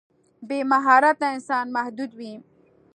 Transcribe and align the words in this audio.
بې 0.47 0.59
مهارته 0.71 1.25
انسان 1.35 1.65
محدود 1.75 2.11
وي. 2.19 2.33